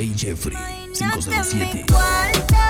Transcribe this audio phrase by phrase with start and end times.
[0.00, 0.56] DJ Jeffrey
[0.94, 2.69] 507.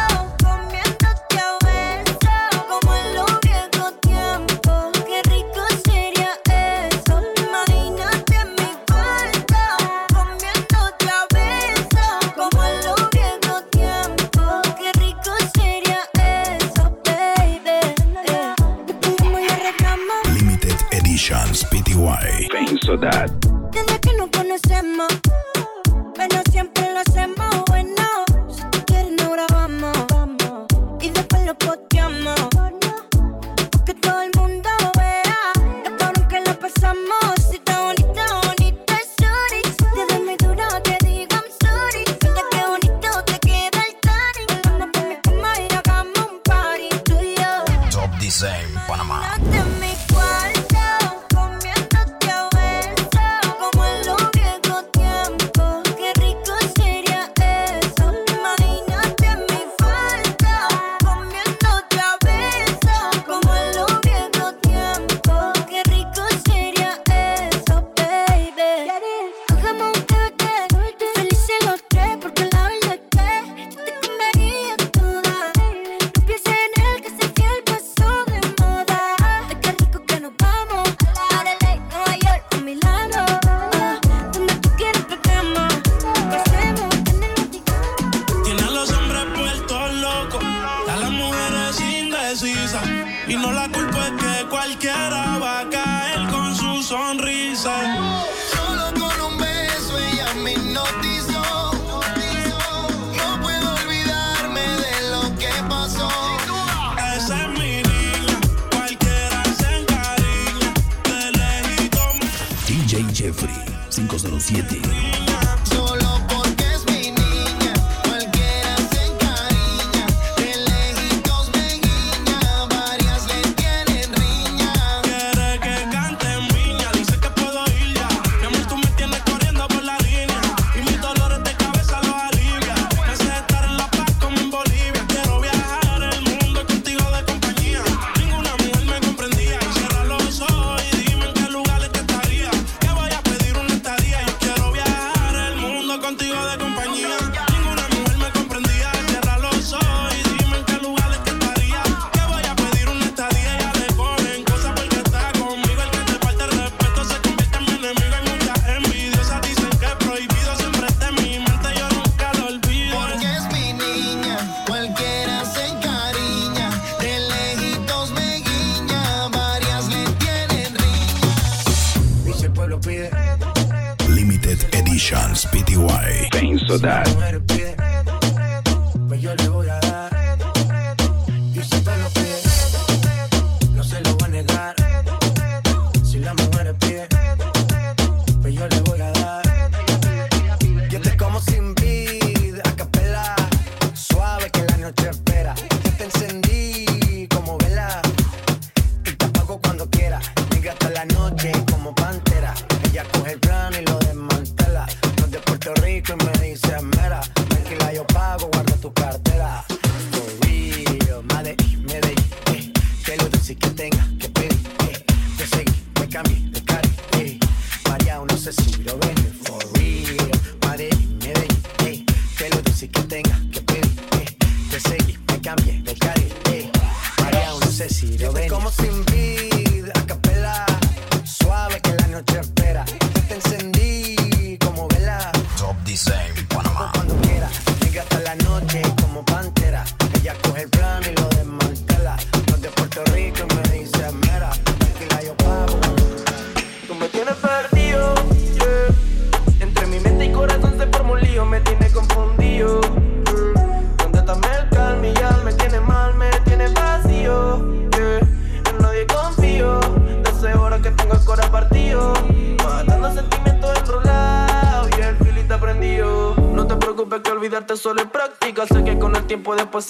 [175.81, 176.29] DIY.
[176.31, 177.40] Penso Dad.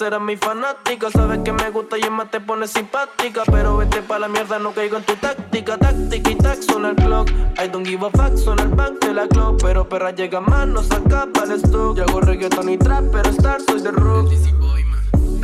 [0.01, 1.09] Eres mi fanática.
[1.11, 3.43] Sabes que me gusta y es más te pone simpática.
[3.45, 5.77] Pero vete pa' la mierda, no caigo en tu táctica.
[5.77, 7.29] Táctica y tac, suena el clock.
[7.29, 9.61] I don't give a fuck, suena el bank de la clock.
[9.61, 11.97] Pero perra llega más, no saca para el stock.
[11.97, 14.31] Yo hago reggaeton y trap, pero star soy de rock.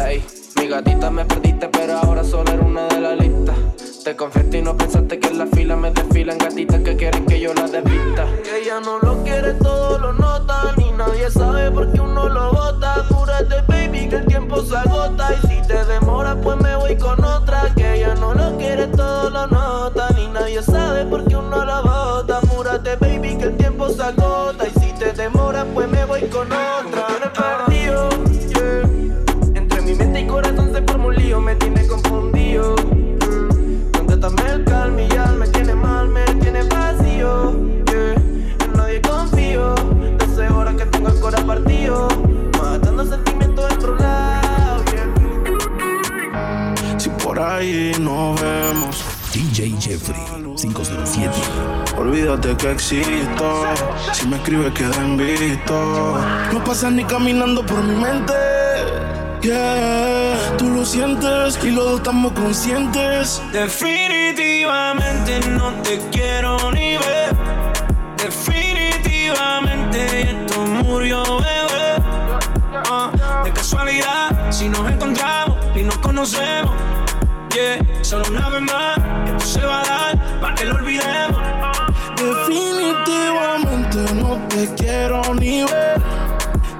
[0.05, 0.23] Ey,
[0.55, 3.53] mi gatita me perdiste, pero ahora solo era una de la lista.
[4.07, 7.41] Te confesto y no pensaste que en la fila me desfilan gatitas que quieren que
[7.41, 8.25] yo la desvista.
[8.41, 10.71] Que ella no lo quiere, todo lo nota.
[10.77, 13.03] Ni nadie sabe por qué uno lo bota.
[13.09, 15.35] Cúrate, baby, que el tiempo se agota.
[15.35, 17.69] Y si te demora pues me voy con otra.
[17.75, 20.07] Que ella no lo quiere, todo lo nota.
[20.15, 22.37] Ni nadie sabe por qué uno lo bota.
[22.37, 24.67] Apúrate, baby, que el tiempo se agota.
[24.69, 26.96] Y si te demoras, pues me voy con otra.
[51.97, 53.65] Olvídate que existo.
[54.13, 56.17] Si me escribes, queda en visto.
[56.53, 58.33] No pasas ni caminando por mi mente.
[59.41, 63.41] Yeah, tú lo sientes y los dos estamos conscientes.
[63.51, 67.35] Definitivamente no te quiero ni ver.
[68.17, 72.01] Definitivamente esto murió, bebé.
[72.89, 76.73] Ah, de casualidad, si nos encontramos y nos conocemos.
[77.57, 81.41] Yeah, solo una vez más, esto se va a dar para que lo olvidemos.
[82.15, 85.99] Definitivamente no te quiero ni ver.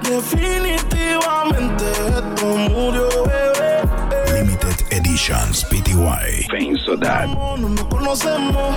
[0.02, 3.82] Definitivamente esto murió, bebé.
[4.32, 6.46] Limited Editions PTY.
[6.48, 7.26] Fame so that.
[7.26, 8.76] No, no nos conocemos.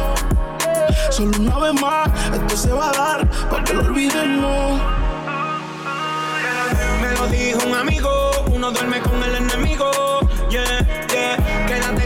[1.11, 4.81] Solo una vez más, esto se va a dar para que lo olvidemos.
[6.99, 8.09] Me lo dijo un amigo,
[8.47, 10.20] uno duerme con el enemigo.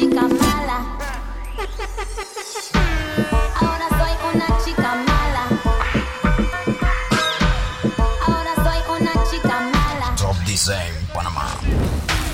[0.00, 0.96] Chica mala.
[3.60, 5.44] Ahora soy una chica mala.
[8.26, 10.16] Ahora soy una chica mala.
[10.16, 11.48] Top Design Panamá.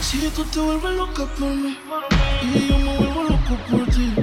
[0.01, 1.77] Si tú te vuelves loca por mí
[2.45, 4.15] y yo me vuelvo loco por ti,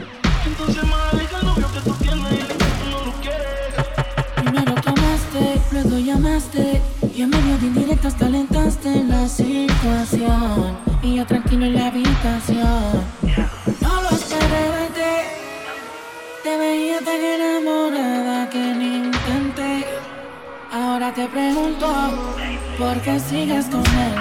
[0.45, 3.75] entonces más deja el novio que tú tienes y tú no lo quieres.
[4.35, 6.81] Primero tomaste, luego llamaste
[7.13, 13.12] y en medio de indirectas calentaste la situación y yo tranquilo en la habitación.
[21.33, 21.87] Pregunto,
[22.77, 24.13] ¿por qué sigues con él?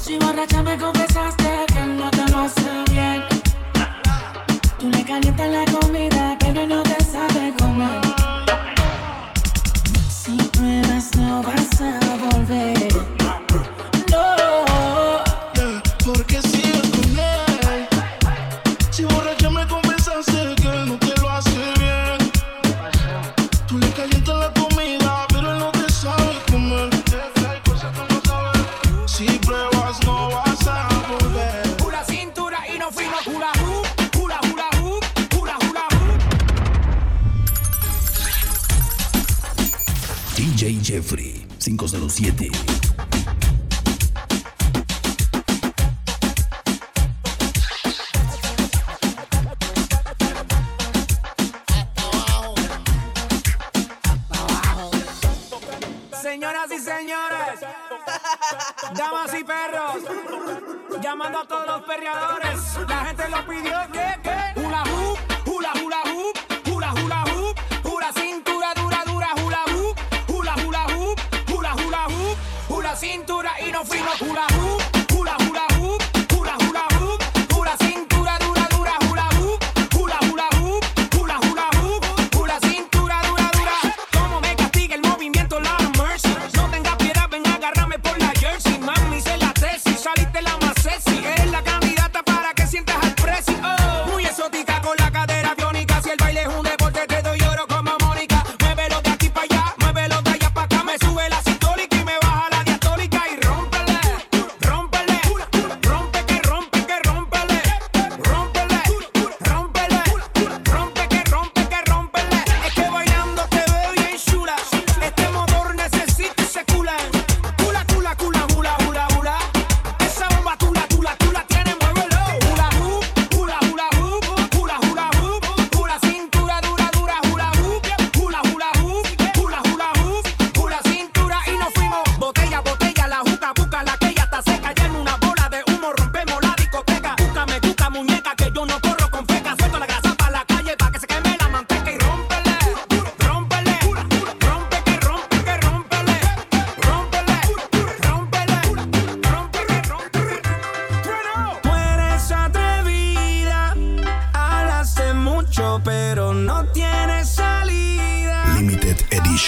[0.00, 3.22] Si borracha me confesaste que no te lo hace bien.
[4.78, 8.00] Tú le calientas la comida, pero no te sabe comer.
[10.10, 12.92] Si pruebas no vas a volver.
[14.10, 14.26] No.
[16.04, 16.61] Porque sigues
[42.22, 42.50] 507.
[56.22, 57.60] Señoras y señores,
[58.94, 59.96] damas y perros,
[61.00, 62.60] llamando a todos los perreadores.
[62.88, 68.12] La gente lo pidió que, que, hula hoop, hula hula hoop, hula hula hoop, hula
[68.12, 68.51] cintura
[73.84, 74.81] cintura y nos fuimos hula hoop,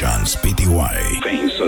[0.04, 1.22] Editions PTY.
[1.22, 1.66] Fame so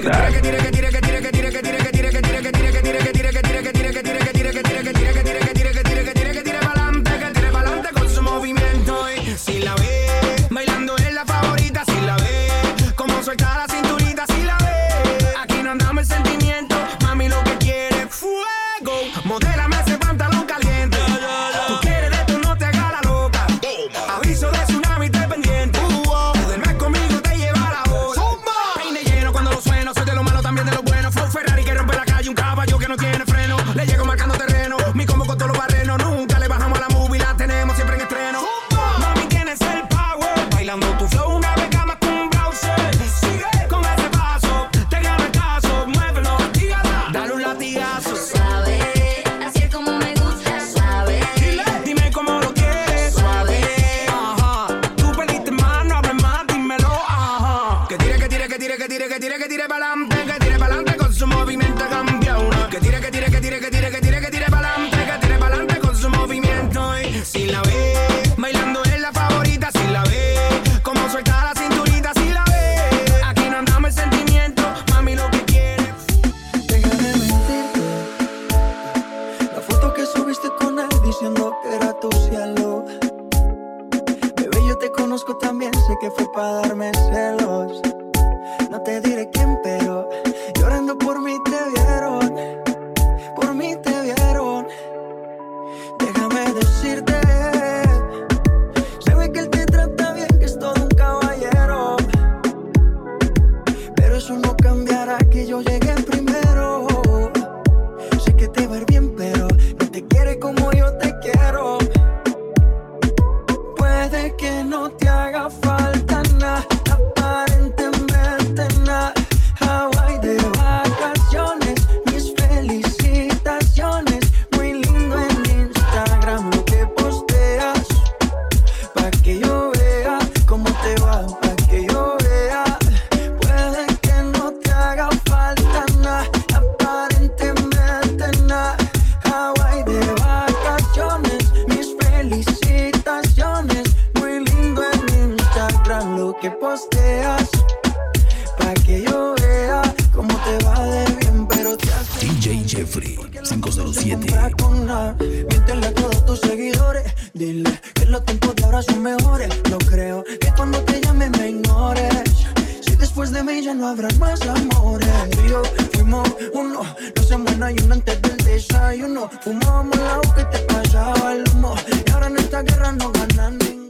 [163.66, 165.08] ya no habrá más amores.
[165.30, 166.82] Tú y yo fuimos uno,
[167.16, 169.28] no semana y uno antes del desayuno.
[169.42, 171.74] Fumábamos la que te pasaba el humo.
[172.06, 173.88] Y ahora en esta guerra no ganan ninguno.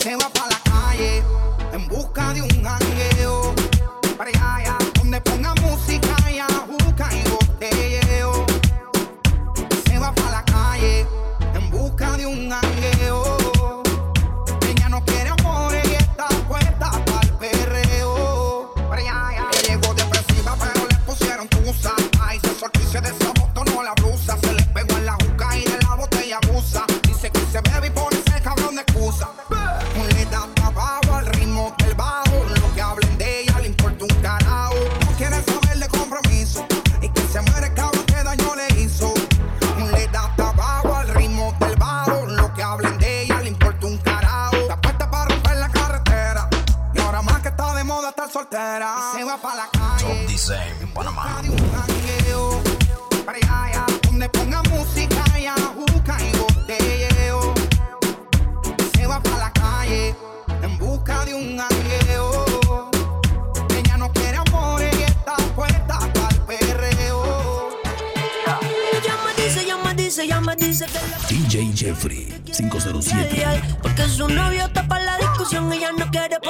[0.00, 1.22] Se va para la calle
[1.72, 3.54] en busca de un jangueo.
[4.16, 4.67] Para allá,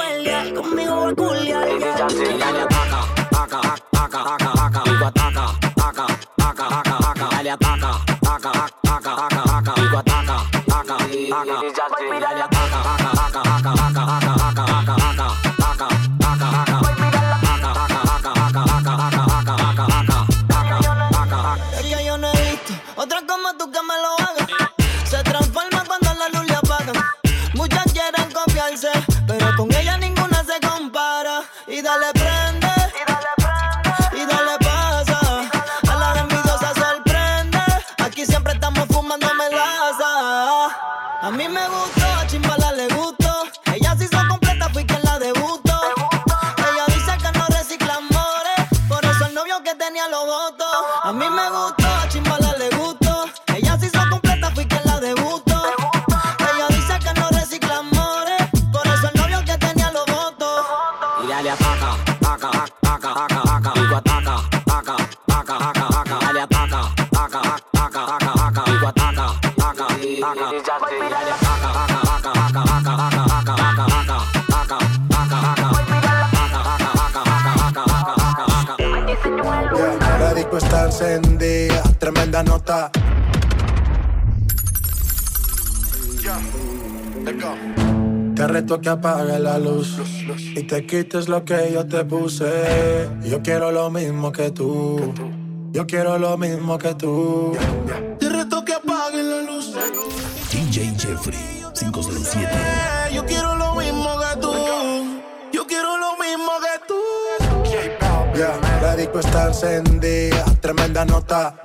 [0.09, 1.67] pelear, conmigo va a culiar.
[1.69, 2.99] Dale ataca,
[3.31, 3.59] ataca,
[3.93, 4.81] ataca, ataca, ataca.
[4.85, 6.05] Digo ataca, ataca,
[6.37, 7.25] ataca, ataca, ataca.
[7.35, 8.51] Dale ataca, ataca,
[8.83, 9.73] ataca, ataca, ataca.
[9.81, 10.37] Digo ataca,
[10.67, 10.95] ataca,
[12.17, 12.38] ataca.
[88.69, 89.97] necesito que apagues la luz
[90.55, 93.09] y te quites lo que yo te puse.
[93.23, 95.13] Yo quiero lo mismo que tú.
[95.71, 97.57] Yo quiero lo mismo que tú.
[98.19, 99.73] Te reto que apagues la luz.
[100.51, 102.47] DJ Jeffrey 507.
[103.13, 104.53] Yo quiero lo mismo que tú.
[105.51, 107.38] Yo quiero lo mismo que tú.
[108.39, 111.61] Yeah, la disco está encendida, tremenda nota.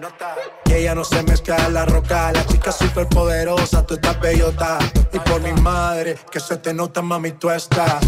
[0.66, 2.32] Y ella no se mezcla en la roca.
[2.32, 4.80] La chica super poderosa, tú estás bellota.
[5.12, 8.04] Y por mi madre, que se te nota, mami, tú estás.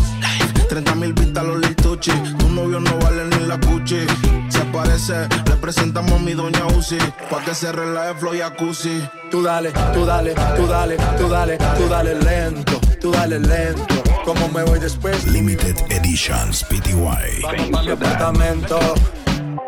[0.68, 2.10] 30 mil vistas los lituchi.
[2.10, 4.04] Tu novio no vale ni la cuchi.
[4.48, 6.98] Se aparece, le presentamos a mi doña Uzi.
[7.30, 9.00] Pa' que se relaje flow y jacuzzi.
[9.30, 14.05] Tú dale, tú dale, tú dale, tú dale, tú dale lento, tú dale lento.
[14.26, 15.24] Como me voy después?
[15.28, 17.42] Limited Editions PTY.
[17.44, 18.76] Vamos mi apartamento.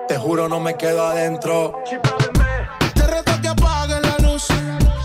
[0.09, 1.75] Te juro, no me quedo adentro.
[2.93, 4.49] Te reto que apagues la luz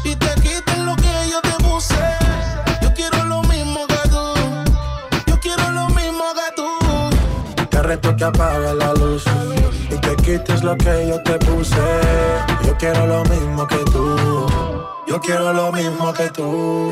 [0.04, 1.94] y te quites lo que yo te puse.
[2.82, 4.34] Yo quiero lo mismo que tú.
[5.28, 7.68] Yo quiero lo mismo que tú.
[7.70, 9.24] Te reto que apagues la luz
[9.92, 11.76] y te quites lo que yo te puse.
[12.66, 14.48] Yo quiero lo mismo que tú.
[15.06, 16.92] Yo quiero lo mismo que tú.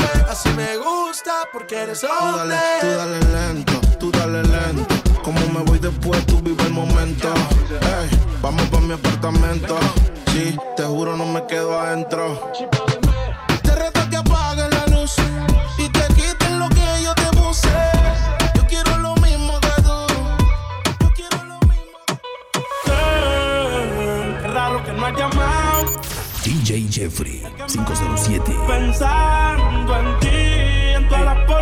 [0.31, 2.57] Así me gusta porque eres Tú dale, hombre.
[2.79, 4.95] tú dale lento, tú dale lento.
[5.21, 7.27] Como me voy después, tú vive el momento.
[7.69, 8.09] Ey,
[8.41, 9.77] vamos pa' mi apartamento.
[10.31, 12.49] Sí, te juro, no me quedo adentro.
[13.61, 15.15] Te reto que apagues la luz
[15.77, 17.67] y te quites lo que yo te puse.
[18.55, 20.07] Yo quiero lo mismo que tú.
[21.01, 21.99] Yo quiero lo mismo.
[22.85, 25.91] Qué raro que no has llamado.
[26.45, 27.40] DJ Jeffrey
[27.71, 28.53] 507.
[28.67, 30.50] Pensando en ti,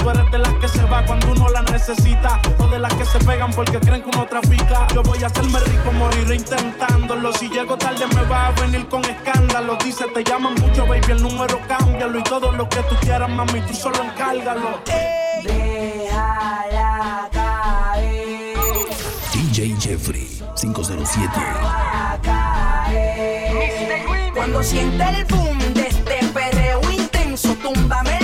[0.00, 2.40] Tú eres de las que se va cuando uno la necesita.
[2.58, 4.86] O de las que se pegan porque creen que uno trafica.
[4.94, 7.32] Yo voy a hacerme rico, moriré intentándolo.
[7.32, 9.76] Si llego tarde, me va a venir con escándalo.
[9.84, 12.18] Dice, te llaman mucho, baby, el número cámbialo.
[12.18, 14.80] Y todo lo que tú quieras, mami, tú solo encárgalo.
[15.44, 18.56] Déjala caer,
[19.32, 21.30] DJ Jeffrey 507.
[22.22, 23.50] caer.
[24.34, 28.19] Cuando siente el boom de este perreo intenso, túmbame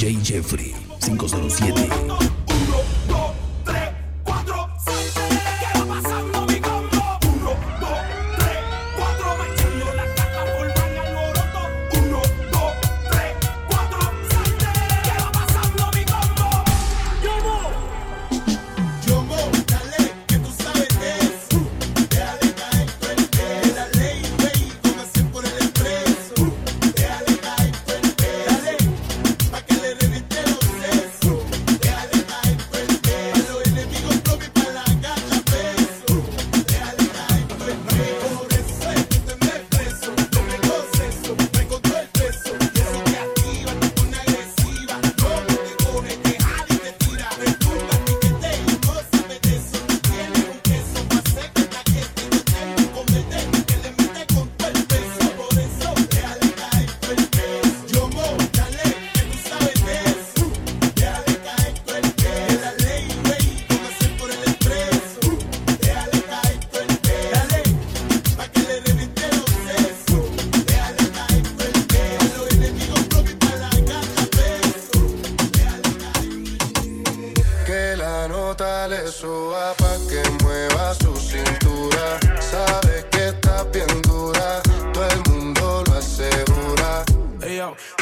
[0.00, 2.39] DJ Jeffrey 507.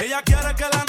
[0.02, 0.87] Ella quiere que la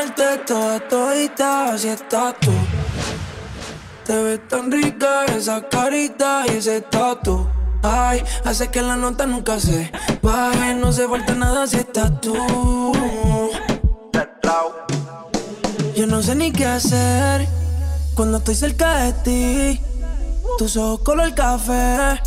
[0.00, 2.50] comerte toda todita, así estás tú.
[4.04, 7.46] Te ves tan rica esa carita y ese tatu.
[7.82, 9.90] Ay, hace que la nota nunca se
[10.22, 12.34] baje, no se falta nada si estás tú.
[15.94, 17.46] Yo no sé ni qué hacer
[18.14, 19.80] cuando estoy cerca de ti.
[20.56, 22.20] Tus ojos color café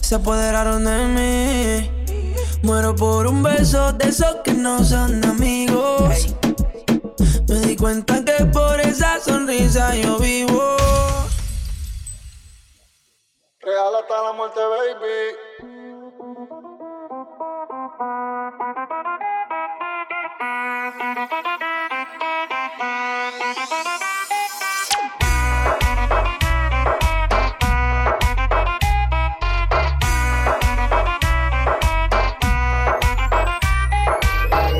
[0.00, 2.24] se apoderaron de mí.
[2.62, 6.36] Muero por un beso de esos que no son amigos.
[7.48, 10.76] Me di cuenta que por esa sonrisa yo vivo.
[13.60, 15.36] Real hasta la muerte, baby.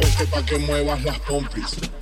[0.02, 2.01] Este pa' que muevas las pompis.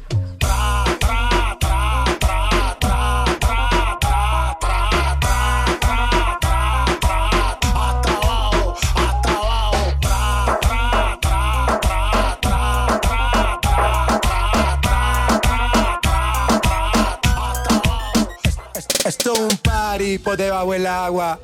[19.11, 21.41] Esto es un party por debajo del agua.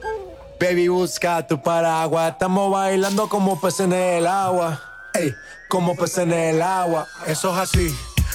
[0.61, 2.31] Baby, busca tu paraguas.
[2.31, 4.81] Estamos bailando como peces en el agua.
[5.15, 5.35] Ey,
[5.69, 7.09] como peces en el agua.
[7.27, 7.93] Eso es así,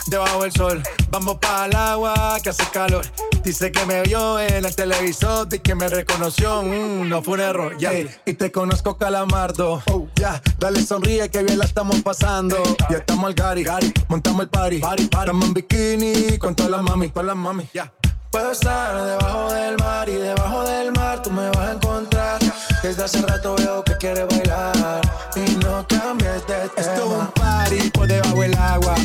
[0.07, 0.83] debajo del sol.
[1.11, 3.05] Vamos para el agua que hace calor.
[3.41, 6.61] Dice que me vio en el televisor y que me reconoció.
[6.63, 7.93] Mm, no fue un error, ya.
[8.25, 9.81] Y te conozco, Calamardo.
[9.89, 12.61] Oh, ya, dale sonríe que bien la estamos pasando.
[12.89, 14.79] Ya estamos al Gary, montamos el party.
[14.79, 17.93] party, Estamos en bikini con todas las mami, todas las mami, ya.
[18.31, 22.39] Puedo estar debajo del mar y debajo del mar tú me vas a encontrar.
[22.81, 25.01] Desde hace rato veo que quieres bailar
[25.35, 26.71] y no cambies de tema.
[26.77, 28.95] Esto es un party por debajo del agua.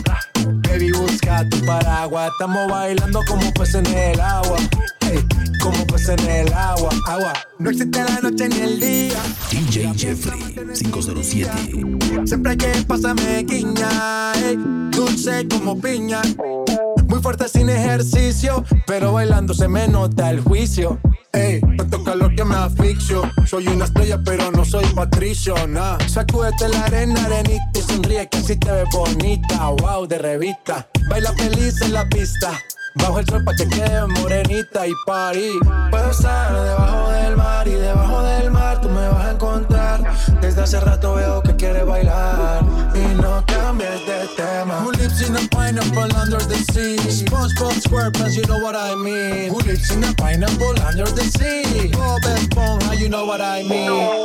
[0.69, 2.31] Baby, busca tu paraguas.
[2.31, 4.59] Estamos bailando como peces en el agua.
[5.11, 5.19] Ey,
[5.61, 6.91] como peces en el agua.
[7.09, 7.33] Agua.
[7.59, 9.21] No existe la noche ni el día.
[9.51, 10.41] DJ Jeffrey
[10.73, 11.51] 507.
[12.27, 14.57] Siempre hay que pasarme guiña, ey,
[14.93, 16.23] dulce como piña.
[17.27, 21.01] Fuerte sin ejercicio, pero bailando se me nota el juicio.
[21.33, 23.29] Ey, tanto calor que me asfixio.
[23.47, 25.99] Soy una estrella, pero no soy patricio, nah.
[26.07, 29.71] Sacúdete la arena, arenita y sonríe que así te ves bonita.
[29.71, 30.89] Wow, de revista.
[31.11, 32.53] Baila feliz en la pista.
[32.97, 35.59] Bajo el sol pa' que quede morenita y party.
[35.91, 40.01] Puedo estar debajo del mar y debajo del mar tú me vas a encontrar.
[40.41, 42.63] Desde hace rato veo que quieres bailar
[42.95, 44.81] y no cambies de tema.
[44.83, 46.97] Who lives in a pineapple under the sea?
[47.11, 49.51] SpongeBob SquarePants, you know what I mean.
[49.51, 51.91] Who lives in a pineapple under the sea?
[51.93, 54.25] Bob Esponja, you know what I mean.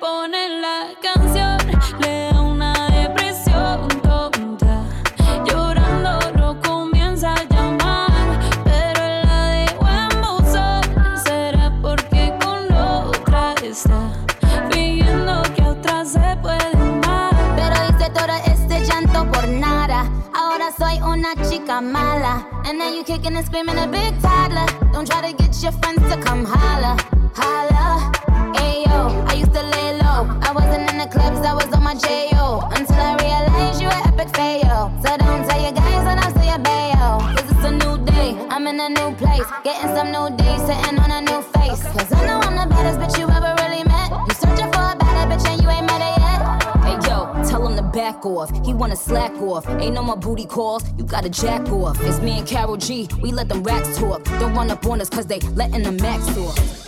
[0.00, 1.58] ponen la canción
[2.00, 4.84] le da una depresión tonta.
[5.44, 10.82] Llorando lo comienza a llamar, pero la de buen buzón
[11.24, 14.12] será porque con otra está
[14.70, 17.34] pidiendo que otra se puede amar.
[17.56, 20.10] Pero hice todo este llanto por nada.
[20.34, 22.46] Ahora soy una chica mala.
[22.64, 24.66] And now you kicking and screaming a big toddler.
[24.92, 26.96] Don't try to get your friends to come holla,
[27.36, 27.73] holla.
[31.94, 34.90] Until I realize you an epic fail.
[35.04, 37.20] So don't tell your guys when I say a bail.
[37.20, 39.46] Cause it's a new day, I'm in a new place.
[39.62, 41.82] Getting some new days, sitting on a new face.
[41.94, 44.10] Cause I know I'm the baddest bitch you ever really met.
[44.10, 46.40] You searching for a better bitch and you ain't met it yet.
[46.82, 48.50] Hey yo, tell him to back off.
[48.66, 49.68] He wanna slack off.
[49.68, 51.96] Ain't no more booty calls, you gotta jack off.
[52.00, 54.24] It's me and Carol G, we let the racks talk.
[54.40, 56.83] Don't run up on us cause they letting the max talk.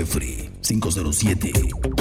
[0.00, 1.99] Jeffrey 507.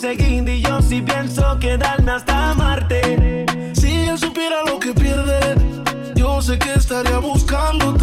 [0.00, 3.44] perseguir y yo sí pienso quedarme hasta amarte.
[3.74, 5.56] Si él supiera lo que pierde,
[6.14, 7.99] yo sé que estaría buscándote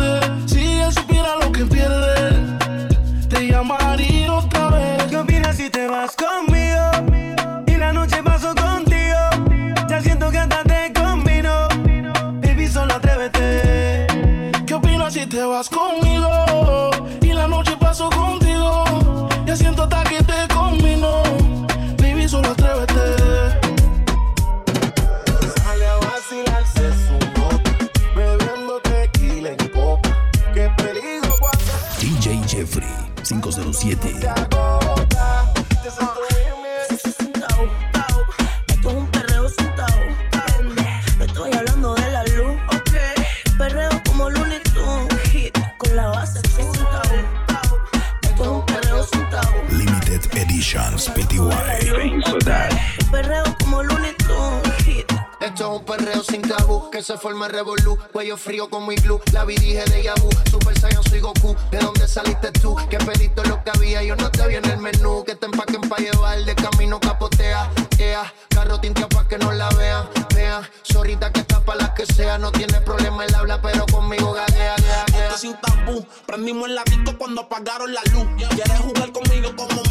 [57.58, 57.98] revolú.
[58.12, 59.20] Cuello frío como iglú.
[59.34, 60.30] La vi dije de Yabu.
[60.52, 61.56] Super Saiyan soy Goku.
[61.72, 62.76] ¿De dónde saliste tú?
[62.90, 64.04] Que pediste lo que había.
[64.04, 65.24] Yo no te vi en el menú.
[65.26, 66.38] Que te empaquen pa' llevar.
[66.46, 67.72] De camino capotea.
[67.98, 68.32] Ea.
[68.50, 70.08] Carro tintia pa' que no la vean.
[70.36, 70.64] Vean.
[70.84, 72.38] Zorrita que está pa' las que sea.
[72.38, 75.26] No tiene problema el habla, pero conmigo gaguea, gaguea.
[75.26, 76.06] Esto sin tabú.
[76.28, 78.28] Prendimos el disco cuando apagaron la luz.
[78.38, 79.87] Quieres jugar conmigo como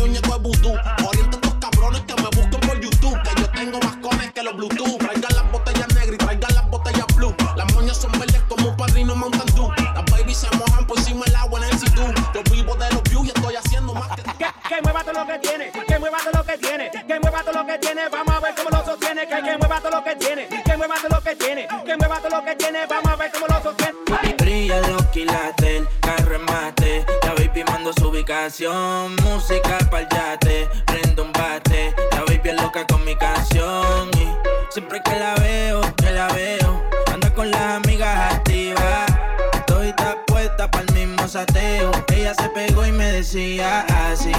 [17.07, 19.80] que mueva todo lo que tiene, vamos a ver cómo lo sostiene, que, que mueva
[19.80, 22.57] todo lo que tiene, que mueva todo lo que tiene, que mueva todo lo que
[22.57, 24.34] tiene, vamos a ver cómo lo sostiene.
[24.38, 27.04] Brilla los quilates, el carro mate.
[27.22, 29.16] La baby mando su ubicación.
[29.22, 31.94] Música pa'l yate, prendo un bate.
[32.12, 34.11] La baby es loca con mi canción.
[34.18, 34.28] Y
[34.70, 36.82] siempre que la veo, que la veo,
[37.12, 39.07] anda con las amigas activas.
[39.52, 39.94] Estoy
[40.26, 41.90] puesta pa'l mismo sateo.
[42.09, 44.32] Ella se pegó y me decía así: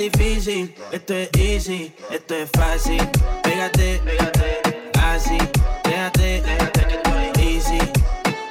[0.00, 0.74] difícil.
[0.92, 3.02] Esto es easy, esto es fácil.
[3.42, 5.38] Pégate, pégate, así.
[5.84, 7.78] Déjate, déjate que estoy easy.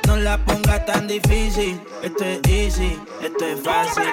[0.07, 1.79] No la ponga tan difícil.
[2.03, 4.03] Esto es easy, esto es fácil.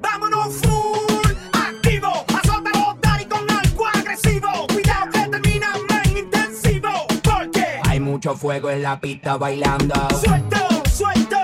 [0.00, 4.66] Vámonos full, activo, azótalo, daddy con algo agresivo.
[4.68, 5.72] Cuidado que termina
[6.04, 6.90] en intensivo,
[7.22, 9.94] porque Hay mucho fuego en la pista bailando.
[10.24, 10.56] suelto,
[10.90, 11.36] suelto,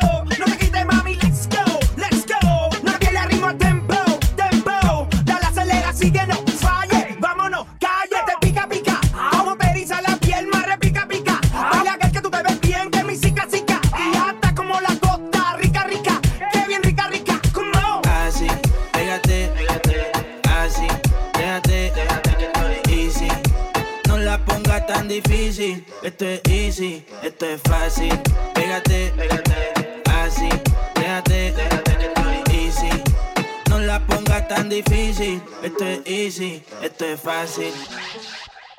[37.14, 37.72] es fácil.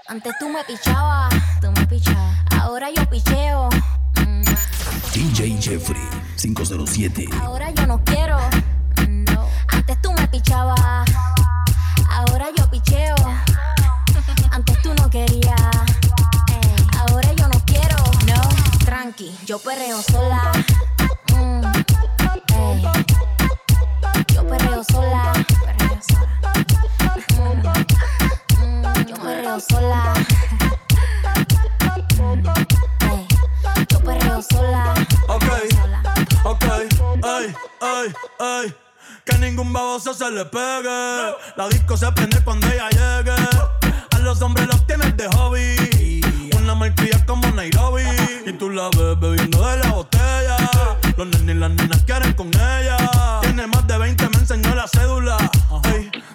[0.07, 2.35] Antes tú me pichabas, tú me pichabas.
[2.61, 3.69] Ahora yo picheo.
[5.13, 6.01] DJ Jeffrey
[6.37, 7.27] 507.
[7.41, 8.14] Ahora yo no quiero.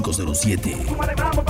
[0.00, 1.41] 507.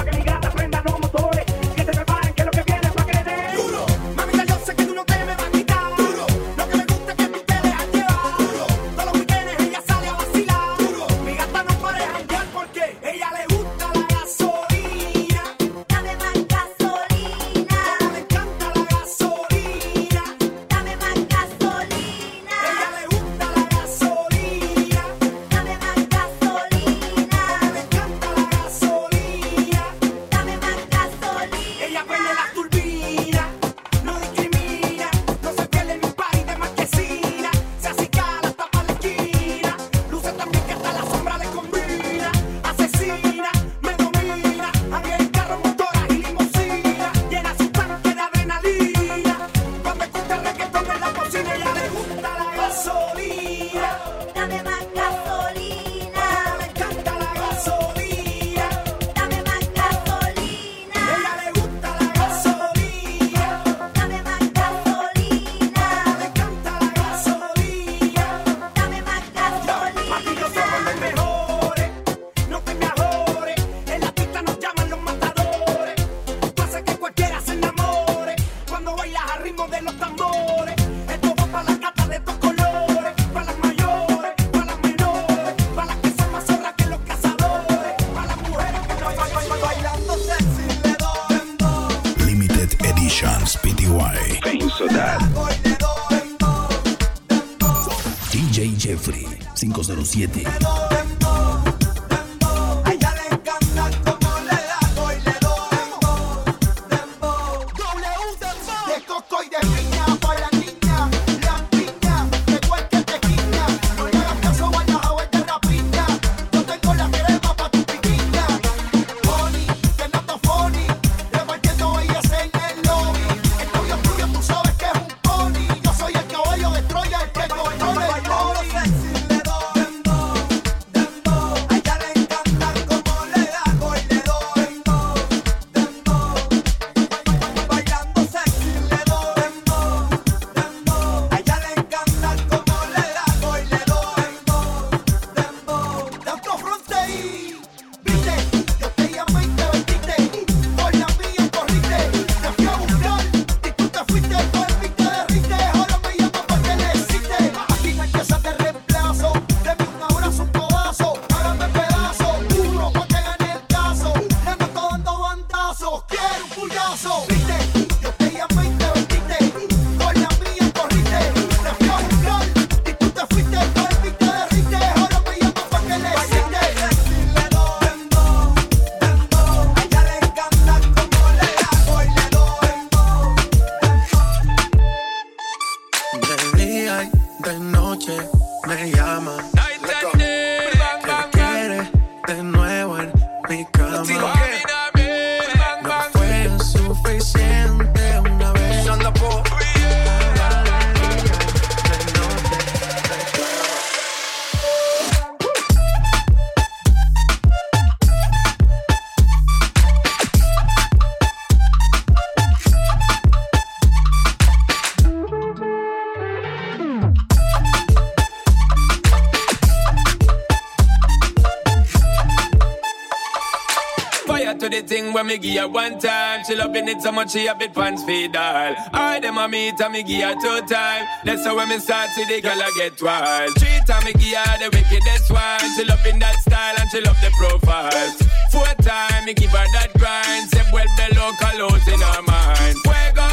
[224.72, 226.44] the thing when me give her one time.
[226.44, 228.74] She loving it so much she a bit pants feed all.
[228.92, 231.06] I them a meet and me give her two time.
[231.24, 233.50] That's how when me start see the girl I get wild.
[233.58, 235.60] Three time me give her the wickedest one.
[235.76, 238.16] She loving that style and she love the profiles.
[238.50, 240.48] Four time me give her that grind.
[240.50, 242.76] Say well below colors in her mind.
[242.82, 243.28] Fuego,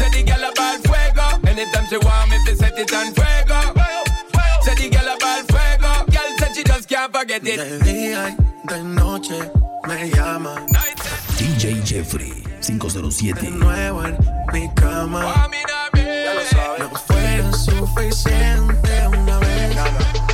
[0.00, 1.26] say the girl about fuego.
[1.48, 3.60] Anytime she want me, fi set it on fuego.
[4.64, 5.92] Say the girl about fuego.
[6.08, 8.49] Girl said she just can't forget it.
[8.64, 9.50] De noche
[9.88, 10.54] me llama.
[11.38, 13.40] DJ Jeffrey 507.
[13.40, 14.16] De nuevo en
[14.52, 15.48] mi cama.
[15.94, 16.80] Ya lo sabes.
[16.80, 20.29] No fue suficiente una vez.